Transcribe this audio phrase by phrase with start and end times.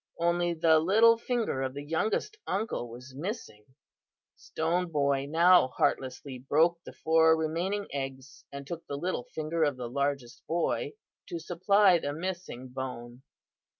[0.17, 3.65] Only the little finger of the youngest uncle was missing.
[4.35, 9.77] Stone Boy now heartlessly broke the four remaining eggs, and took the little finger of
[9.77, 10.93] the largest boy
[11.29, 13.21] to supply the missing bone.